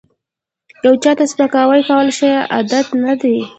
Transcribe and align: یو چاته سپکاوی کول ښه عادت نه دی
یو 0.85 0.93
چاته 1.03 1.25
سپکاوی 1.31 1.81
کول 1.89 2.07
ښه 2.17 2.31
عادت 2.53 2.87
نه 3.03 3.13
دی 3.21 3.37